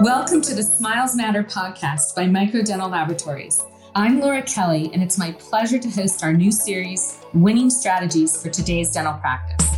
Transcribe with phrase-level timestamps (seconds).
[0.00, 3.62] Welcome to the Smiles Matter podcast by Microdental Laboratories.
[3.94, 8.50] I'm Laura Kelly, and it's my pleasure to host our new series, Winning Strategies for
[8.50, 9.70] Today's Dental Practice.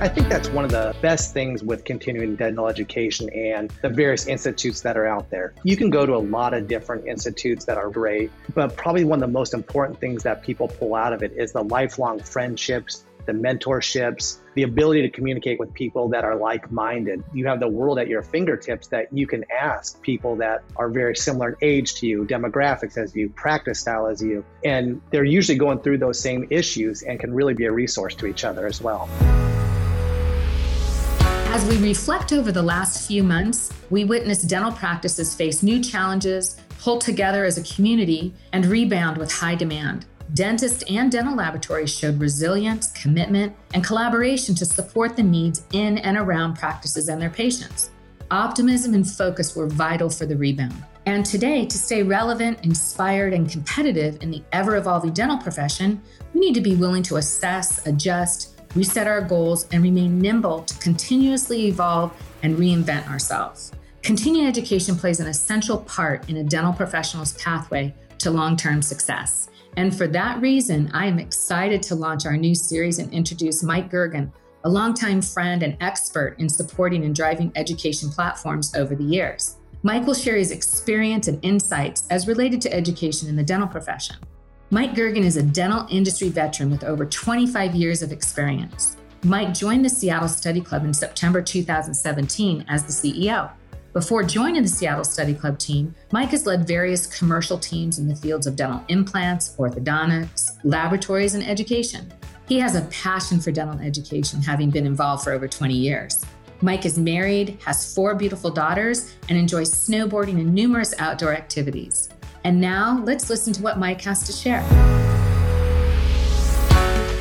[0.00, 4.26] I think that's one of the best things with continuing dental education and the various
[4.26, 5.54] institutes that are out there.
[5.62, 9.22] You can go to a lot of different institutes that are great, but probably one
[9.22, 13.04] of the most important things that people pull out of it is the lifelong friendships,
[13.26, 17.22] the mentorships, the ability to communicate with people that are like minded.
[17.32, 21.16] You have the world at your fingertips that you can ask people that are very
[21.16, 24.44] similar in age to you, demographics as you, practice style as you.
[24.64, 28.26] And they're usually going through those same issues and can really be a resource to
[28.26, 29.08] each other as well.
[31.54, 36.56] As we reflect over the last few months, we witness dental practices face new challenges,
[36.80, 40.04] pull together as a community, and rebound with high demand.
[40.34, 46.16] Dentists and dental laboratories showed resilience, commitment, and collaboration to support the needs in and
[46.16, 47.90] around practices and their patients.
[48.32, 50.74] Optimism and focus were vital for the rebound.
[51.06, 56.40] And today, to stay relevant, inspired, and competitive in the ever evolving dental profession, we
[56.40, 61.66] need to be willing to assess, adjust, reset our goals, and remain nimble to continuously
[61.66, 62.12] evolve
[62.42, 63.70] and reinvent ourselves.
[64.04, 69.48] Continuing education plays an essential part in a dental professional's pathway to long term success.
[69.78, 73.90] And for that reason, I am excited to launch our new series and introduce Mike
[73.90, 74.30] Gergen,
[74.64, 79.56] a longtime friend and expert in supporting and driving education platforms over the years.
[79.82, 84.16] Mike will share his experience and insights as related to education in the dental profession.
[84.68, 88.98] Mike Gergen is a dental industry veteran with over 25 years of experience.
[89.24, 93.50] Mike joined the Seattle Study Club in September 2017 as the CEO.
[93.94, 98.16] Before joining the Seattle Study Club team, Mike has led various commercial teams in the
[98.16, 102.12] fields of dental implants, orthodontics, laboratories, and education.
[102.48, 106.26] He has a passion for dental education, having been involved for over 20 years.
[106.60, 112.08] Mike is married, has four beautiful daughters, and enjoys snowboarding and numerous outdoor activities.
[112.42, 115.13] And now let's listen to what Mike has to share.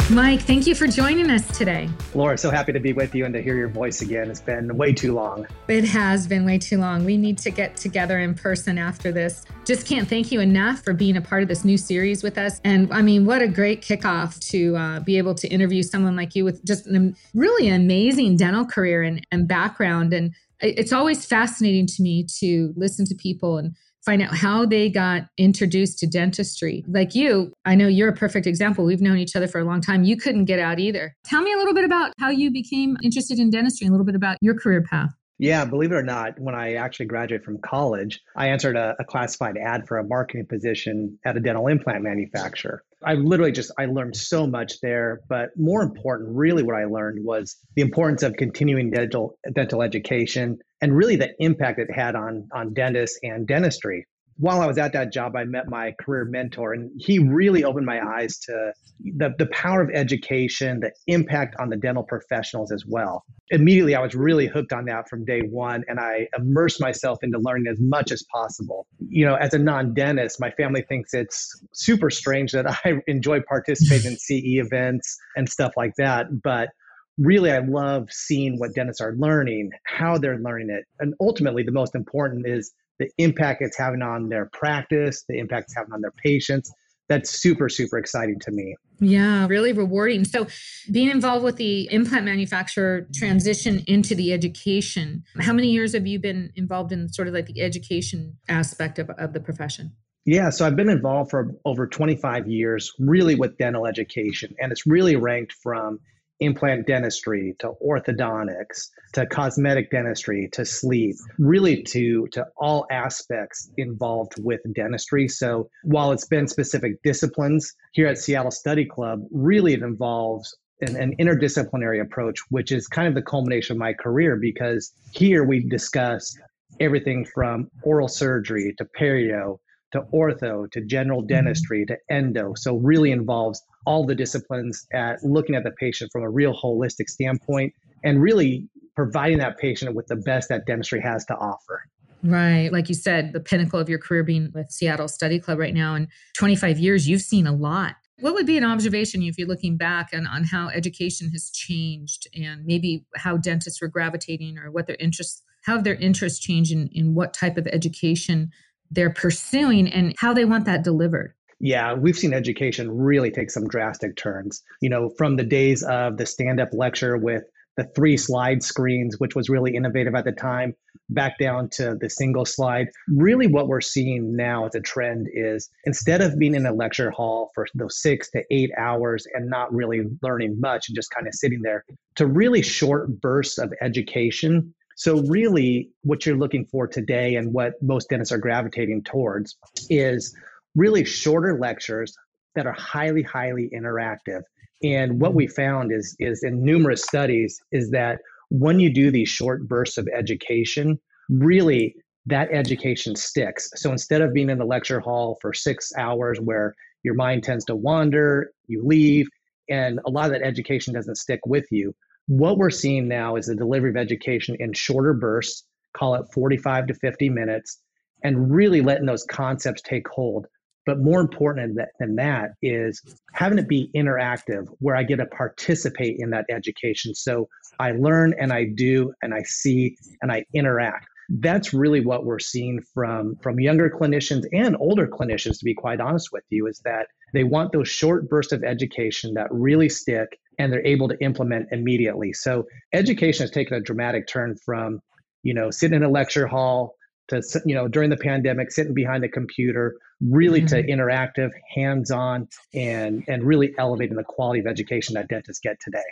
[0.09, 1.90] Mike, thank you for joining us today.
[2.14, 4.30] Laura, so happy to be with you and to hear your voice again.
[4.30, 5.47] It's been way too long.
[5.69, 7.06] It has been way too long.
[7.06, 9.46] We need to get together in person after this.
[9.63, 12.59] Just can't thank you enough for being a part of this new series with us.
[12.66, 16.36] And I mean, what a great kickoff to uh, be able to interview someone like
[16.36, 20.12] you with just a really amazing dental career and, and background.
[20.12, 23.74] And it's always fascinating to me to listen to people and
[24.06, 26.84] find out how they got introduced to dentistry.
[26.88, 28.86] Like you, I know you're a perfect example.
[28.86, 30.03] We've known each other for a long time.
[30.03, 31.16] You couldn't get out either.
[31.24, 34.06] Tell me a little bit about how you became interested in dentistry and a little
[34.06, 35.09] bit about your career path.
[35.40, 39.03] Yeah, believe it or not, when I actually graduated from college, I answered a, a,
[39.03, 42.84] classified ad for a marketing position at a dental implant manufacturer.
[43.06, 47.24] I literally just I learned so much there, but more important, really what I learned
[47.24, 52.47] was the importance of continuing dental dental education and really the impact it had on
[52.53, 54.06] on dentists and dentistry
[54.38, 57.85] while I was at that job, I met my career mentor, and he really opened
[57.85, 62.85] my eyes to the, the power of education, the impact on the dental professionals as
[62.85, 63.25] well.
[63.49, 67.38] Immediately, I was really hooked on that from day one, and I immersed myself into
[67.38, 68.88] learning as much as possible.
[69.09, 73.41] You know, as a non dentist, my family thinks it's super strange that I enjoy
[73.41, 76.41] participating in CE events and stuff like that.
[76.41, 76.69] But
[77.18, 81.72] really i love seeing what dentists are learning how they're learning it and ultimately the
[81.72, 86.01] most important is the impact it's having on their practice, the impact it's having on
[86.01, 86.72] their patients.
[87.09, 88.75] That's super, super exciting to me.
[89.00, 90.24] Yeah, really rewarding.
[90.24, 90.47] So,
[90.90, 96.19] being involved with the implant manufacturer transition into the education, how many years have you
[96.19, 99.94] been involved in sort of like the education aspect of, of the profession?
[100.25, 104.88] Yeah, so I've been involved for over 25 years, really with dental education, and it's
[104.88, 106.00] really ranked from
[106.39, 114.33] implant dentistry to orthodontics to cosmetic dentistry to sleep really to to all aspects involved
[114.39, 119.81] with dentistry so while it's been specific disciplines here at seattle study club really it
[119.81, 124.91] involves an, an interdisciplinary approach which is kind of the culmination of my career because
[125.12, 126.36] here we discuss
[126.79, 129.59] everything from oral surgery to perio
[129.91, 131.27] to ortho to general mm-hmm.
[131.27, 136.24] dentistry to endo so really involves all the disciplines at looking at the patient from
[136.24, 141.25] a real holistic standpoint and really providing that patient with the best that dentistry has
[141.25, 141.83] to offer.
[142.24, 142.71] Right.
[142.71, 145.95] Like you said, the pinnacle of your career being with Seattle Study Club right now.
[145.95, 146.07] In
[146.38, 147.95] 25 years, you've seen a lot.
[148.19, 152.27] What would be an observation if you're looking back on, on how education has changed
[152.33, 156.71] and maybe how dentists were gravitating or what their interests, how have their interests changed
[156.71, 158.51] in, in what type of education
[158.89, 161.33] they're pursuing and how they want that delivered?
[161.59, 164.61] Yeah, we've seen education really take some drastic turns.
[164.81, 167.44] You know, from the days of the stand up lecture with
[167.77, 170.75] the three slide screens, which was really innovative at the time,
[171.09, 172.88] back down to the single slide.
[173.07, 177.11] Really, what we're seeing now as a trend is instead of being in a lecture
[177.11, 181.27] hall for those six to eight hours and not really learning much and just kind
[181.27, 181.83] of sitting there,
[182.15, 184.73] to really short bursts of education.
[184.95, 189.57] So, really, what you're looking for today and what most dentists are gravitating towards
[189.89, 190.35] is
[190.75, 192.16] really shorter lectures
[192.56, 194.42] that are highly, highly interactive.
[194.84, 199.30] And what we found is, is in numerous studies is that when you do these
[199.30, 201.00] short bursts of education,
[201.30, 203.70] really that education sticks.
[203.75, 206.74] So instead of being in the lecture hall for six hours where
[207.04, 209.28] your mind tends to wander, you leave,
[209.70, 211.94] and a lot of that education doesn't stick with you.
[212.28, 215.66] What we're seeing now is the delivery of education in shorter bursts,
[215.96, 217.80] call it 45 to 50 minutes,
[218.24, 220.48] and really letting those concepts take hold.
[220.85, 223.01] But more important than that is
[223.33, 227.15] having it be interactive where I get to participate in that education.
[227.15, 227.47] So
[227.80, 231.07] I learn and I do and I see and I interact.
[231.30, 236.01] That's really what we're seeing from, from younger clinicians and older clinicians, to be quite
[236.01, 240.38] honest with you, is that they want those short bursts of education that really stick
[240.59, 242.33] and they're able to implement immediately.
[242.33, 245.00] So education has taken a dramatic turn from,
[245.44, 246.95] you know, sitting in a lecture hall
[247.29, 249.95] to, you know, during the pandemic, sitting behind a computer
[250.30, 250.68] really mm-hmm.
[250.68, 256.04] to interactive, hands-on, and and really elevating the quality of education that dentists get today.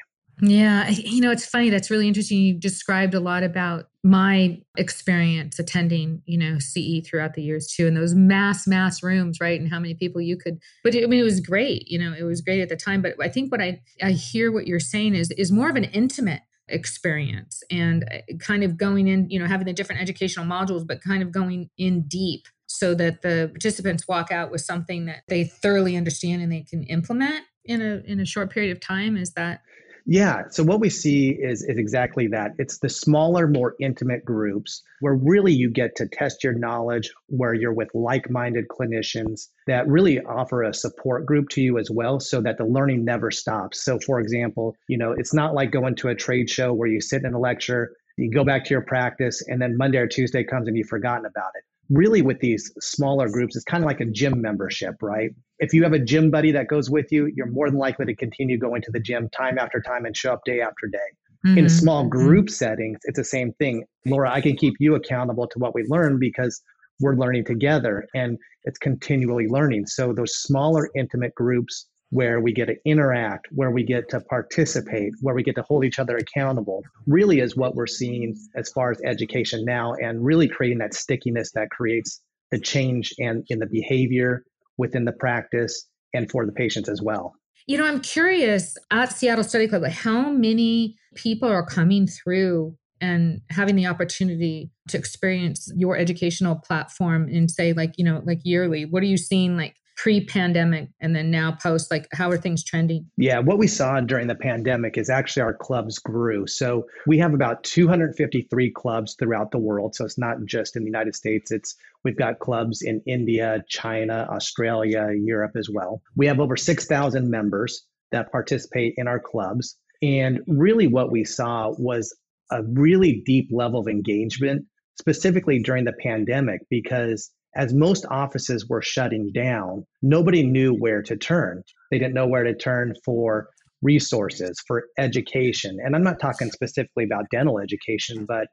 [0.41, 1.69] Yeah, you know, it's funny.
[1.69, 2.39] That's really interesting.
[2.39, 7.85] You described a lot about my experience attending, you know, CE throughout the years too,
[7.85, 9.59] and those mass, mass rooms, right?
[9.59, 10.59] And how many people you could.
[10.83, 11.87] But I mean, it was great.
[11.87, 13.01] You know, it was great at the time.
[13.01, 15.85] But I think what I I hear what you're saying is is more of an
[15.85, 20.87] intimate experience and uh, kind of going in, you know, having the different educational modules,
[20.87, 22.47] but kind of going in deep
[22.81, 26.81] so that the participants walk out with something that they thoroughly understand and they can
[26.85, 29.61] implement in a in a short period of time is that?
[30.07, 32.53] Yeah so what we see is is exactly that.
[32.57, 37.53] It's the smaller more intimate groups where really you get to test your knowledge where
[37.53, 42.41] you're with like-minded clinicians that really offer a support group to you as well so
[42.41, 43.85] that the learning never stops.
[43.85, 46.99] So for example you know it's not like going to a trade show where you
[46.99, 50.43] sit in a lecture you go back to your practice and then monday or tuesday
[50.43, 53.99] comes and you've forgotten about it really with these smaller groups, it's kind of like
[53.99, 55.31] a gym membership, right?
[55.59, 58.15] If you have a gym buddy that goes with you, you're more than likely to
[58.15, 60.97] continue going to the gym time after time and show up day after day.
[61.45, 61.57] Mm-hmm.
[61.57, 62.09] In small mm-hmm.
[62.09, 63.83] group settings, it's the same thing.
[64.05, 66.61] Laura, I can keep you accountable to what we learn because
[67.01, 69.87] we're learning together and it's continually learning.
[69.87, 75.13] So those smaller intimate groups where we get to interact, where we get to participate,
[75.21, 78.91] where we get to hold each other accountable, really is what we're seeing as far
[78.91, 82.21] as education now and really creating that stickiness that creates
[82.51, 84.43] the change and in the behavior
[84.77, 87.33] within the practice and for the patients as well.
[87.65, 93.41] You know, I'm curious at Seattle Study Club, how many people are coming through and
[93.49, 98.83] having the opportunity to experience your educational platform and say like, you know, like yearly,
[98.85, 103.05] what are you seeing like pre-pandemic and then now post like how are things trending?
[103.17, 106.47] Yeah what we saw during the pandemic is actually our clubs grew.
[106.47, 109.95] So we have about 253 clubs throughout the world.
[109.95, 114.27] So it's not just in the united states it's we've got clubs in india china
[114.31, 116.01] australia europe as well.
[116.15, 119.77] We have over 6000 members that participate in our clubs.
[120.01, 122.15] And really what we saw was
[122.51, 124.65] a really deep level of engagement
[124.99, 131.17] specifically during the pandemic because as most offices were shutting down, nobody knew where to
[131.17, 131.63] turn.
[131.89, 133.49] They didn't know where to turn for
[133.81, 135.77] resources, for education.
[135.83, 138.47] And I'm not talking specifically about dental education, but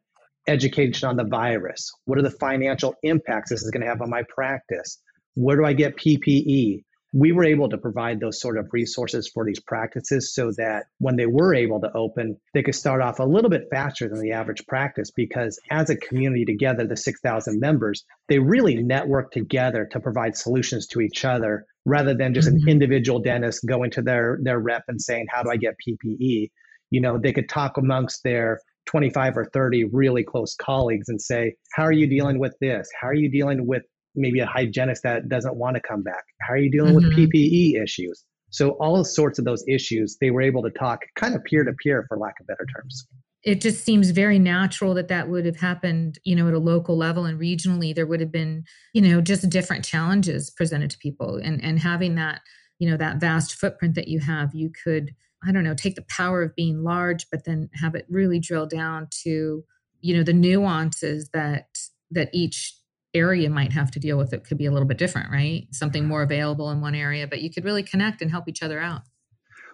[0.49, 1.91] education on the virus.
[2.07, 4.99] What are the financial impacts this is going to have on my practice?
[5.35, 6.83] Where do I get PPE?
[7.13, 11.17] We were able to provide those sort of resources for these practices so that when
[11.17, 14.33] they were able to open, they could start off a little bit faster than the
[14.33, 20.01] average practice because as a community together, the 6,000 members, they really network together to
[20.01, 22.69] provide solutions to each other rather than just mm-hmm.
[22.69, 26.51] an individual dentist going to their, their rep and saying, How do I get PPE?
[26.91, 31.55] You know, they could talk amongst their 25 or 30 really close colleagues and say,
[31.73, 32.89] How are you dealing with this?
[33.01, 33.85] How are you dealing with
[34.15, 36.25] maybe a hygienist that doesn't want to come back?
[36.41, 37.21] How are you dealing mm-hmm.
[37.21, 38.25] with PPE issues?
[38.51, 41.73] So all sorts of those issues, they were able to talk kind of peer to
[41.83, 43.07] peer, for lack of better terms.
[43.45, 46.97] It just seems very natural that that would have happened, you know, at a local
[46.97, 47.95] level and regionally.
[47.95, 52.17] There would have been, you know, just different challenges presented to people, and and having
[52.17, 52.41] that,
[52.79, 55.15] you know, that vast footprint that you have, you could,
[55.47, 58.67] I don't know, take the power of being large, but then have it really drill
[58.67, 59.65] down to,
[60.01, 61.69] you know, the nuances that
[62.11, 62.75] that each
[63.15, 65.67] area might have to deal with it could be a little bit different, right?
[65.73, 68.81] Something more available in one area, but you could really connect and help each other
[68.81, 69.03] out.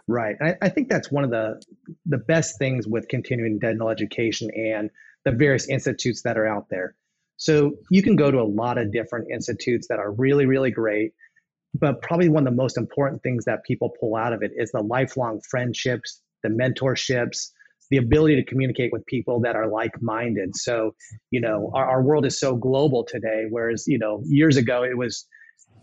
[0.06, 0.36] Right.
[0.40, 1.62] I, I think that's one of the
[2.06, 4.90] the best things with continuing dental education and
[5.24, 6.94] the various institutes that are out there.
[7.36, 11.12] So you can go to a lot of different institutes that are really, really great.
[11.74, 14.70] But probably one of the most important things that people pull out of it is
[14.70, 17.50] the lifelong friendships, the mentorships,
[17.90, 20.56] the ability to communicate with people that are like-minded.
[20.56, 20.94] So,
[21.30, 24.96] you know, our, our world is so global today, whereas, you know, years ago it
[24.96, 25.26] was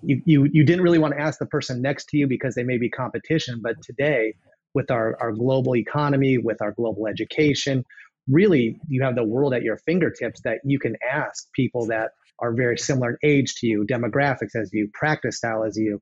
[0.03, 2.63] you, you you didn't really want to ask the person next to you because they
[2.63, 3.59] may be competition.
[3.61, 4.33] But today,
[4.73, 7.83] with our, our global economy, with our global education,
[8.27, 12.53] really you have the world at your fingertips that you can ask people that are
[12.53, 16.01] very similar in age to you, demographics as you, practice style as you.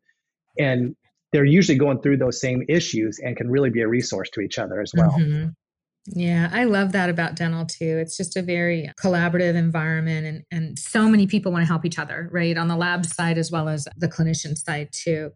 [0.57, 0.95] And
[1.31, 4.57] they're usually going through those same issues and can really be a resource to each
[4.57, 5.11] other as well.
[5.11, 5.49] Mm-hmm.
[6.05, 7.97] Yeah, I love that about dental too.
[7.99, 11.99] It's just a very collaborative environment and and so many people want to help each
[11.99, 12.57] other, right?
[12.57, 15.31] On the lab side as well as the clinician side too.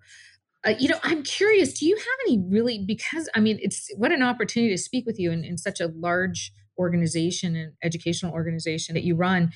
[0.66, 4.12] Uh, you know, I'm curious, do you have any really because I mean, it's what
[4.12, 8.96] an opportunity to speak with you in, in such a large organization and educational organization
[8.96, 9.52] that you run.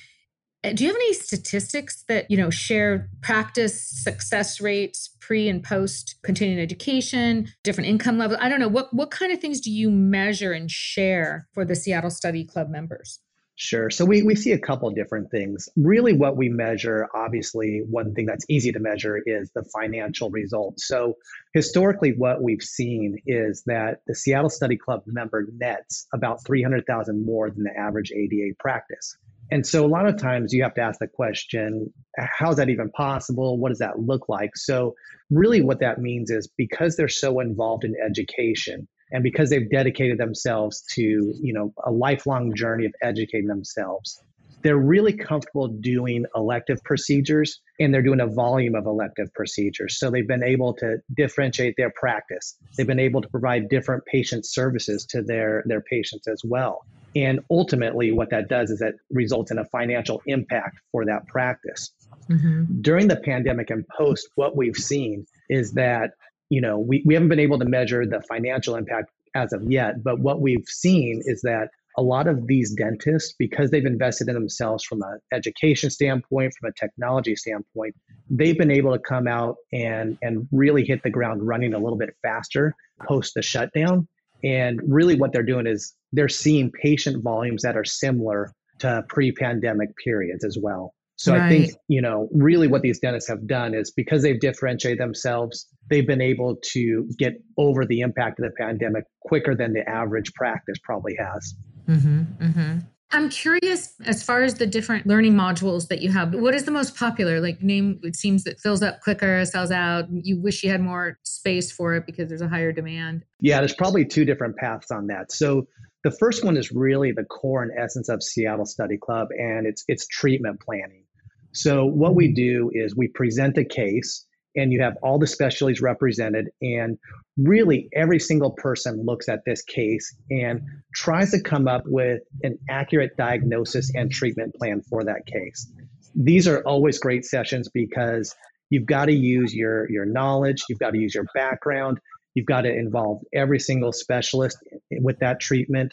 [0.76, 6.16] Do you have any statistics that you know share practice success rates pre and post
[6.22, 9.90] continuing education different income levels i don't know what what kind of things do you
[9.90, 13.20] measure and share for the seattle study club members
[13.60, 13.90] Sure.
[13.90, 15.68] So we, we see a couple different things.
[15.74, 20.86] Really, what we measure, obviously, one thing that's easy to measure is the financial results.
[20.86, 21.16] So
[21.54, 27.50] historically, what we've seen is that the Seattle Study Club member nets about 300,000 more
[27.50, 29.16] than the average ADA practice.
[29.50, 32.90] And so a lot of times you have to ask the question, how's that even
[32.90, 33.56] possible?
[33.58, 34.56] What does that look like?
[34.56, 34.94] So
[35.30, 40.18] really what that means is because they're so involved in education and because they've dedicated
[40.18, 44.22] themselves to, you know, a lifelong journey of educating themselves,
[44.62, 49.98] they're really comfortable doing elective procedures and they're doing a volume of elective procedures.
[49.98, 52.56] So they've been able to differentiate their practice.
[52.76, 56.84] They've been able to provide different patient services to their, their patients as well.
[57.16, 61.90] And ultimately, what that does is that results in a financial impact for that practice.
[62.30, 62.80] Mm-hmm.
[62.82, 66.12] During the pandemic and post, what we've seen is that,
[66.50, 70.02] you know, we, we haven't been able to measure the financial impact as of yet,
[70.02, 74.34] but what we've seen is that a lot of these dentists, because they've invested in
[74.34, 77.94] themselves from an education standpoint, from a technology standpoint,
[78.30, 81.98] they've been able to come out and, and really hit the ground running a little
[81.98, 82.74] bit faster
[83.06, 84.06] post the shutdown.
[84.44, 89.32] And really, what they're doing is they're seeing patient volumes that are similar to pre
[89.32, 90.94] pandemic periods as well.
[91.16, 91.42] So right.
[91.42, 95.66] I think, you know, really what these dentists have done is because they've differentiated themselves,
[95.90, 100.32] they've been able to get over the impact of the pandemic quicker than the average
[100.34, 101.56] practice probably has.
[101.88, 102.78] Mm-hmm, mm-hmm.
[103.10, 106.34] I'm curious as far as the different learning modules that you have.
[106.34, 107.40] What is the most popular?
[107.40, 110.04] Like name it seems that fills up quicker, sells out.
[110.10, 113.24] You wish you had more space for it because there's a higher demand.
[113.40, 115.32] Yeah, there's probably two different paths on that.
[115.32, 115.66] So
[116.04, 119.84] the first one is really the core and essence of Seattle Study Club and it's
[119.88, 121.04] it's treatment planning.
[121.52, 124.26] So what we do is we present a case
[124.58, 126.98] and you have all the specialties represented and
[127.36, 130.60] really every single person looks at this case and
[130.94, 135.70] tries to come up with an accurate diagnosis and treatment plan for that case.
[136.14, 138.34] These are always great sessions because
[138.70, 141.98] you've got to use your your knowledge you've got to use your background
[142.34, 144.58] you've got to involve every single specialist
[144.90, 145.92] with that treatment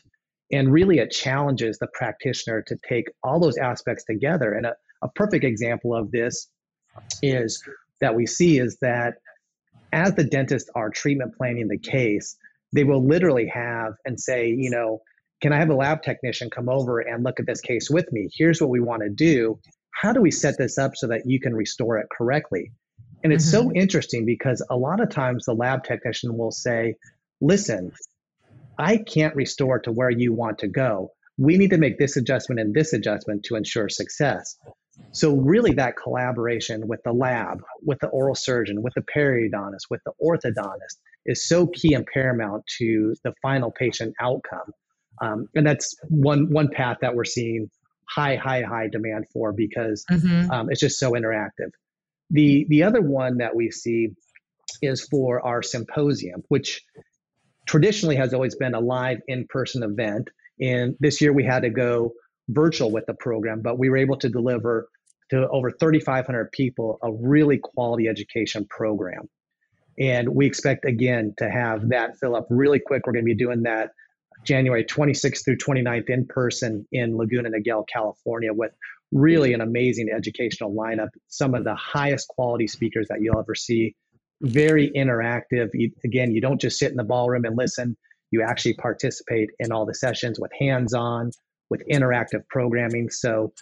[0.52, 4.54] and really it challenges the practitioner to take all those aspects together.
[4.54, 6.48] And a, a perfect example of this
[7.22, 7.62] is
[8.02, 9.16] that we see is that
[9.92, 12.38] as the dentists are treatment planning the case,
[12.74, 15.02] they will literally have and say, you know,
[15.42, 18.30] can I have a lab technician come over and look at this case with me?
[18.34, 19.60] Here's what we want to do.
[19.92, 22.72] How do we set this up so that you can restore it correctly?
[23.24, 23.70] And it's mm-hmm.
[23.70, 26.96] so interesting because a lot of times the lab technician will say,
[27.42, 27.92] listen,
[28.78, 31.12] I can't restore to where you want to go.
[31.38, 34.58] We need to make this adjustment and this adjustment to ensure success.
[35.12, 40.02] So really that collaboration with the lab, with the oral surgeon, with the periodontist, with
[40.06, 44.72] the orthodontist is so key and paramount to the final patient outcome.
[45.22, 47.70] Um, and that's one one path that we're seeing
[48.10, 50.52] high, high, high demand for because mm-hmm.
[50.52, 51.72] um, it's just so interactive.
[52.30, 54.10] The the other one that we see
[54.82, 56.84] is for our symposium, which
[57.68, 60.30] traditionally has always been a live in-person event.
[60.60, 62.14] And this year we had to go
[62.50, 64.88] virtual with the program, but we were able to deliver
[65.32, 69.28] to over 3,500 people a really quality education program.
[69.98, 73.08] And we expect again to have that fill up really quick.
[73.08, 73.92] We're going to be doing that
[74.44, 78.74] January 26th through 29th in person in Laguna Niguel, California, with
[79.12, 81.10] really an amazing educational lineup.
[81.30, 83.96] Some of the highest quality speakers that you'll ever see.
[84.42, 85.70] very interactive.
[85.74, 87.98] You, again, you don't just sit in the ballroom and listen.
[88.32, 91.32] You actually participate in all the sessions with hands-on,
[91.70, 93.10] with interactive programming.
[93.10, 93.54] So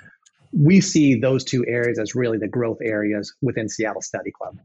[0.51, 4.59] we see those two areas as really the growth areas within Seattle Study Club.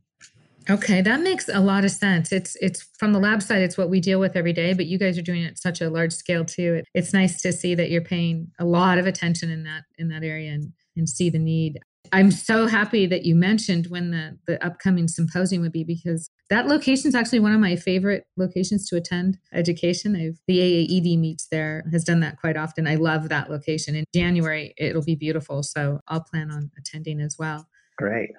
[0.71, 2.30] Okay, that makes a lot of sense.
[2.30, 4.99] It's it's from the lab side, it's what we deal with every day, but you
[4.99, 6.83] guys are doing it at such a large scale too.
[6.92, 10.23] It's nice to see that you're paying a lot of attention in that in that
[10.23, 11.78] area and, and see the need.
[12.12, 16.66] I'm so happy that you mentioned when the, the upcoming symposium would be because that
[16.66, 20.16] location is actually one of my favorite locations to attend education.
[20.16, 22.86] I've, the AAED meets there, has done that quite often.
[22.86, 23.94] I love that location.
[23.94, 25.62] In January, it'll be beautiful.
[25.62, 27.66] So I'll plan on attending as well.
[27.96, 28.30] Great.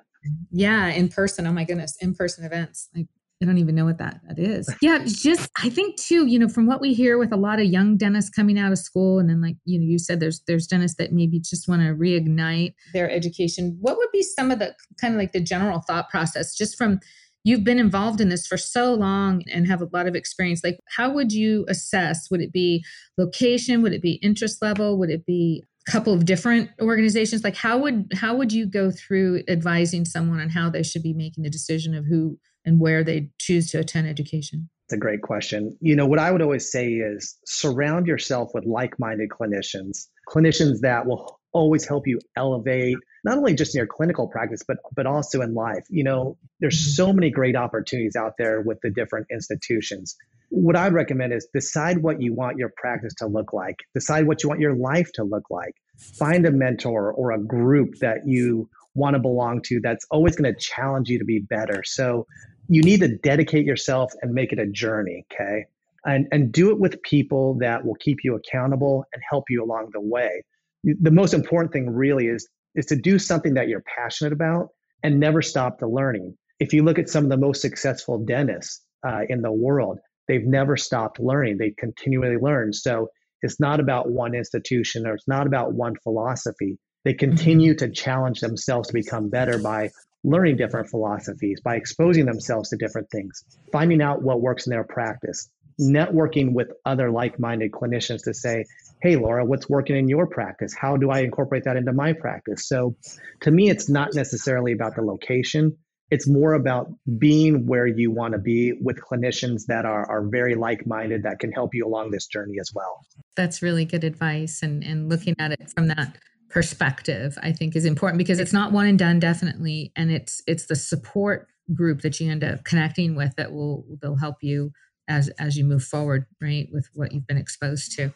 [0.51, 1.47] Yeah, in person.
[1.47, 2.89] Oh my goodness, in person events.
[2.95, 3.07] I
[3.41, 4.69] I don't even know what that that is.
[4.81, 7.67] Yeah, just I think too, you know, from what we hear with a lot of
[7.67, 10.67] young dentists coming out of school, and then like you know, you said there's there's
[10.67, 13.77] dentists that maybe just want to reignite their education.
[13.79, 16.99] What would be some of the kind of like the general thought process, just from
[17.45, 20.77] you've been involved in this for so long and have a lot of experience like
[20.97, 22.83] how would you assess would it be
[23.17, 27.55] location would it be interest level would it be a couple of different organizations like
[27.55, 31.43] how would how would you go through advising someone on how they should be making
[31.43, 34.69] the decision of who and where they choose to attend education?
[34.85, 35.77] It's a great question.
[35.81, 40.79] You know, what I would always say is surround yourself with like minded clinicians, clinicians
[40.81, 45.05] that will always help you elevate not only just in your clinical practice but but
[45.05, 46.91] also in life you know there's mm-hmm.
[46.91, 50.15] so many great opportunities out there with the different institutions
[50.49, 54.43] what i'd recommend is decide what you want your practice to look like decide what
[54.43, 58.69] you want your life to look like find a mentor or a group that you
[58.95, 62.25] want to belong to that's always going to challenge you to be better so
[62.69, 65.65] you need to dedicate yourself and make it a journey, okay?
[66.05, 69.89] And, and do it with people that will keep you accountable and help you along
[69.91, 70.43] the way.
[70.83, 74.69] The most important thing really is, is to do something that you're passionate about
[75.03, 76.35] and never stop the learning.
[76.59, 80.45] If you look at some of the most successful dentists uh, in the world, they've
[80.45, 81.57] never stopped learning.
[81.57, 82.71] They continually learn.
[82.71, 83.09] So
[83.41, 86.77] it's not about one institution or it's not about one philosophy.
[87.03, 87.19] They mm-hmm.
[87.19, 89.89] continue to challenge themselves to become better by
[90.23, 94.83] learning different philosophies, by exposing themselves to different things, finding out what works in their
[94.83, 98.65] practice, networking with other like minded clinicians to say,
[99.01, 100.75] hey, Laura, what's working in your practice?
[100.77, 102.67] How do I incorporate that into my practice?
[102.67, 102.97] So
[103.41, 105.77] to me, it's not necessarily about the location.
[106.11, 110.55] It's more about being where you want to be with clinicians that are, are very
[110.55, 113.05] like minded that can help you along this journey as well.
[113.35, 114.61] That's really good advice.
[114.61, 116.17] And, and looking at it from that
[116.49, 120.65] perspective i think is important because it's not one and done definitely and it's it's
[120.65, 124.71] the support group that you end up connecting with that will they'll help you
[125.07, 128.13] as as you move forward right with what you've been exposed to.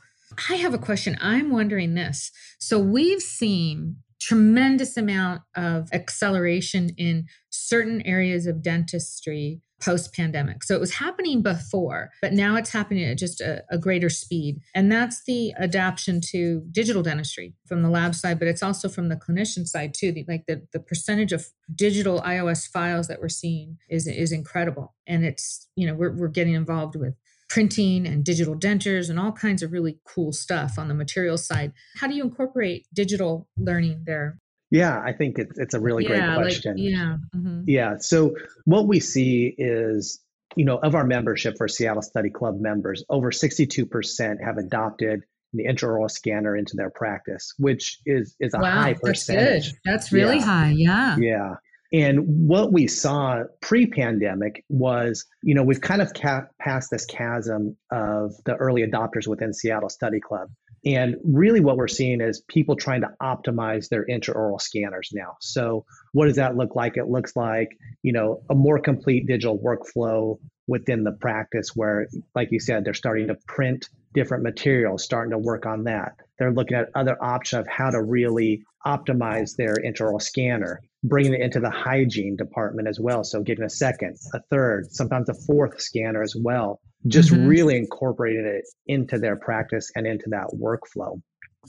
[0.49, 1.17] I have a question.
[1.21, 2.31] I'm wondering this.
[2.59, 10.63] So we've seen tremendous amount of acceleration in certain areas of dentistry post pandemic.
[10.63, 14.61] So it was happening before, but now it's happening at just a, a, greater speed.
[14.73, 19.09] And that's the adaptation to digital dentistry from the lab side, but it's also from
[19.09, 20.11] the clinician side too.
[20.11, 24.95] The, like the, the percentage of digital IOS files that we're seeing is, is incredible.
[25.05, 27.15] And it's, you know, we're, we're getting involved with
[27.49, 31.73] printing and digital dentures and all kinds of really cool stuff on the material side.
[31.97, 34.39] How do you incorporate digital learning there?
[34.73, 36.71] Yeah, I think it's it's a really yeah, great question.
[36.77, 37.17] Like, yeah.
[37.36, 37.62] Mm-hmm.
[37.67, 37.97] Yeah.
[37.99, 40.19] So what we see is,
[40.55, 45.21] you know, of our membership for Seattle Study Club members, over 62% have adopted
[45.53, 49.45] the intraoral scanner into their practice, which is is a wow, high percentage.
[49.45, 49.79] That's, good.
[49.86, 50.43] that's really yeah.
[50.43, 50.73] high.
[50.75, 51.17] Yeah.
[51.19, 51.55] Yeah.
[51.93, 57.77] And what we saw pre-pandemic was, you know, we've kind of ca- passed this chasm
[57.91, 60.49] of the early adopters within Seattle Study Club.
[60.85, 65.37] And really, what we're seeing is people trying to optimize their intraoral scanners now.
[65.39, 66.97] So, what does that look like?
[66.97, 72.51] It looks like, you know, a more complete digital workflow within the practice where, like
[72.51, 76.15] you said, they're starting to print different materials, starting to work on that.
[76.37, 81.41] They're looking at other options of how to really optimize their intraoral scanner, bringing it
[81.41, 83.23] into the hygiene department as well.
[83.23, 87.47] So, getting a second, a third, sometimes a fourth scanner as well just mm-hmm.
[87.47, 91.21] really incorporating it into their practice and into that workflow.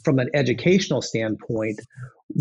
[0.04, 1.80] From an educational standpoint,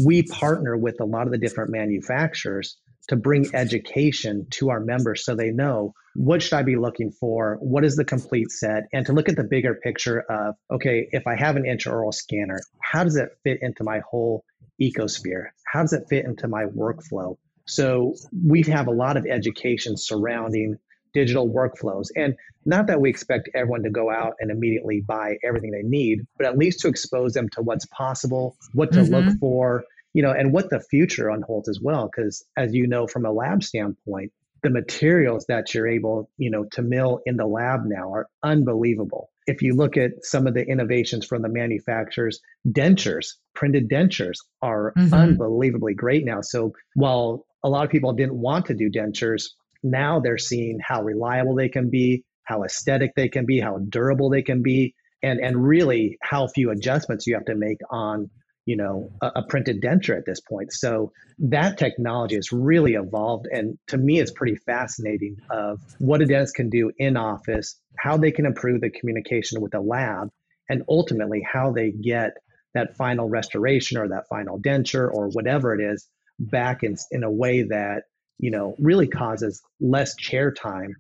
[0.06, 2.78] we partner with a lot of the different manufacturers
[3.10, 7.58] to bring education to our members so they know what should I be looking for,
[7.60, 11.28] what is the complete set, and to look at the bigger picture of okay, if
[11.28, 14.46] I have an intraoral scanner, how does it fit into my whole
[14.82, 15.48] ecosphere?
[15.66, 17.38] How does it fit into my workflow?
[17.66, 20.78] So we have a lot of education surrounding
[21.14, 22.08] digital workflows.
[22.16, 26.26] And not that we expect everyone to go out and immediately buy everything they need,
[26.38, 29.14] but at least to expose them to what's possible, what to mm-hmm.
[29.14, 32.10] look for, you know, and what the future unfolds as well.
[32.14, 34.32] Because as you know, from a lab standpoint,
[34.64, 39.30] the materials that you're able, you know, to mill in the lab now are unbelievable.
[39.46, 44.94] If you look at some of the innovations from the manufacturers, dentures, printed dentures are
[44.98, 45.14] mm-hmm.
[45.14, 46.40] unbelievably great now.
[46.40, 49.50] So while a lot of people didn't want to do dentures,
[49.84, 54.30] now they're seeing how reliable they can be, how aesthetic they can be, how durable
[54.30, 58.30] they can be, and and really how few adjustments you have to make on
[58.66, 60.72] you know a, a, printed denture at this point.
[60.74, 66.26] So that technology has really evolved and to me it's pretty fascinating of what a
[66.26, 70.30] dentist can do in office how they can improve the communication with the lab
[70.70, 72.34] and ultimately how they get
[72.74, 76.08] that final restoration or that final denture or whatever it is
[76.40, 78.04] back in, in a way that
[78.44, 80.94] you know really causes less chair time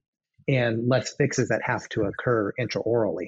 [0.47, 3.27] and less fixes that have to occur intraorally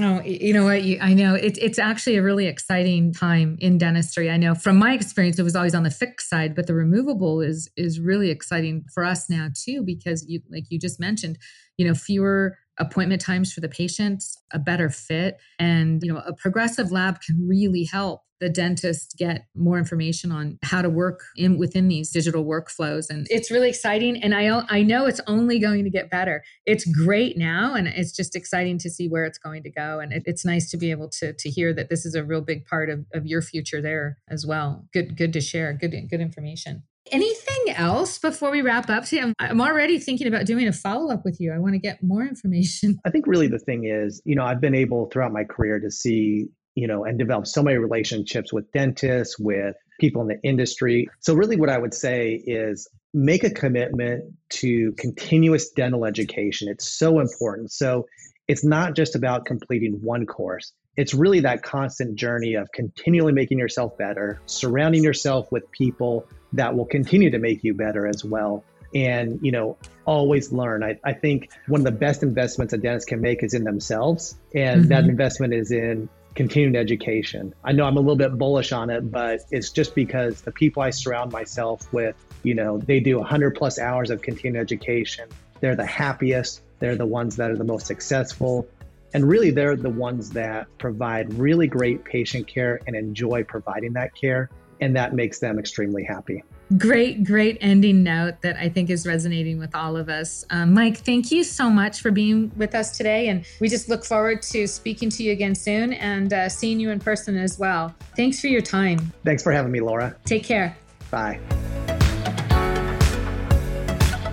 [0.00, 0.82] Oh, you know what?
[0.82, 4.28] You, I know it, it's actually a really exciting time in dentistry.
[4.28, 7.40] I know from my experience, it was always on the fixed side, but the removable
[7.40, 11.38] is is really exciting for us now too, because you, like you just mentioned,
[11.76, 16.34] you know, fewer appointment times for the patients, a better fit, and you know, a
[16.34, 21.56] progressive lab can really help the dentist get more information on how to work in
[21.56, 25.82] within these digital workflows and it's really exciting and I I know it's only going
[25.84, 26.44] to get better.
[26.66, 30.12] It's great now and it's just exciting to see where it's going to go and
[30.12, 32.66] it, it's nice to be able to to hear that this is a real big
[32.66, 34.86] part of, of your future there as well.
[34.92, 35.72] Good good to share.
[35.72, 36.82] Good good information.
[37.10, 39.06] Anything else before we wrap up?
[39.06, 41.50] See, I'm, I'm already thinking about doing a follow up with you.
[41.52, 42.98] I want to get more information.
[43.06, 45.90] I think really the thing is, you know, I've been able throughout my career to
[45.90, 51.08] see you know, and develop so many relationships with dentists, with people in the industry.
[51.20, 56.68] So, really, what I would say is make a commitment to continuous dental education.
[56.68, 57.72] It's so important.
[57.72, 58.06] So,
[58.48, 60.72] it's not just about completing one course.
[60.96, 66.76] It's really that constant journey of continually making yourself better, surrounding yourself with people that
[66.76, 68.64] will continue to make you better as well.
[68.94, 70.84] And, you know, always learn.
[70.84, 74.36] I, I think one of the best investments a dentist can make is in themselves.
[74.54, 74.88] And mm-hmm.
[74.90, 77.54] that investment is in continued education.
[77.62, 80.82] I know I'm a little bit bullish on it, but it's just because the people
[80.82, 85.28] I surround myself with, you know, they do 100 plus hours of continued education.
[85.60, 88.66] They're the happiest, they're the ones that are the most successful.
[89.12, 94.14] And really, they're the ones that provide really great patient care and enjoy providing that
[94.14, 94.50] care.
[94.80, 96.42] And that makes them extremely happy.
[96.78, 100.44] Great, great ending note that I think is resonating with all of us.
[100.50, 103.28] Um, Mike, thank you so much for being with us today.
[103.28, 106.90] And we just look forward to speaking to you again soon and uh, seeing you
[106.90, 107.94] in person as well.
[108.16, 109.12] Thanks for your time.
[109.24, 110.16] Thanks for having me, Laura.
[110.24, 110.76] Take care.
[111.10, 111.38] Bye.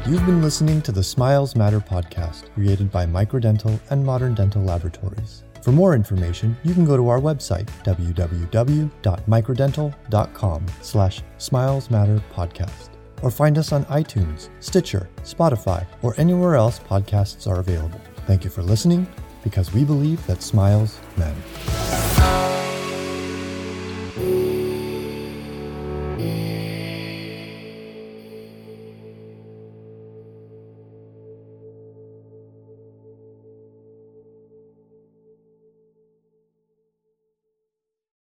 [0.07, 5.43] You've been listening to the Smiles Matter podcast, created by Microdental and Modern Dental Laboratories.
[5.61, 12.89] For more information, you can go to our website, www.microdental.com slash smilesmatterpodcast,
[13.21, 18.01] or find us on iTunes, Stitcher, Spotify, or anywhere else podcasts are available.
[18.25, 19.07] Thank you for listening,
[19.43, 22.10] because we believe that smiles matter.